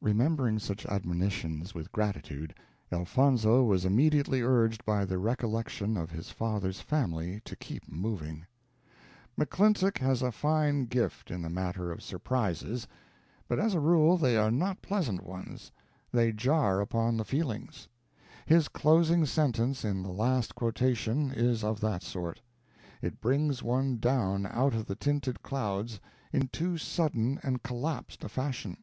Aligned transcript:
Remembering 0.00 0.58
such 0.58 0.84
admonitions 0.86 1.72
with 1.72 1.92
gratitude, 1.92 2.52
Elfonzo 2.90 3.62
was 3.62 3.84
immediately 3.84 4.42
urged 4.42 4.84
by 4.84 5.04
the 5.04 5.18
recollection 5.18 5.96
of 5.96 6.10
his 6.10 6.30
father's 6.30 6.80
family 6.80 7.42
to 7.44 7.54
keep 7.54 7.88
moving. 7.88 8.44
McClintock 9.38 9.98
has 9.98 10.20
a 10.20 10.32
fine 10.32 10.86
gift 10.86 11.30
in 11.30 11.42
the 11.42 11.48
matter 11.48 11.92
of 11.92 12.02
surprises; 12.02 12.88
but 13.46 13.60
as 13.60 13.72
a 13.74 13.78
rule 13.78 14.16
they 14.16 14.36
are 14.36 14.50
not 14.50 14.82
pleasant 14.82 15.22
ones, 15.24 15.70
they 16.10 16.32
jar 16.32 16.80
upon 16.80 17.16
the 17.16 17.24
feelings. 17.24 17.86
His 18.46 18.66
closing 18.66 19.24
sentence 19.26 19.84
in 19.84 20.02
the 20.02 20.10
last 20.10 20.56
quotation 20.56 21.30
is 21.30 21.62
of 21.62 21.78
that 21.82 22.02
sort. 22.02 22.40
It 23.00 23.20
brings 23.20 23.62
one 23.62 23.98
down 23.98 24.46
out 24.46 24.74
of 24.74 24.86
the 24.86 24.96
tinted 24.96 25.40
clouds 25.44 26.00
in 26.32 26.48
too 26.48 26.76
sudden 26.76 27.38
and 27.44 27.62
collapsed 27.62 28.24
a 28.24 28.28
fashion. 28.28 28.78